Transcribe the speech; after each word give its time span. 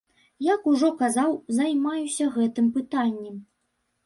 Як 0.45 0.61
ужо 0.71 0.87
казаў, 1.01 1.29
займаюся 1.57 2.31
гэтым 2.39 2.71
пытаннем. 2.79 3.37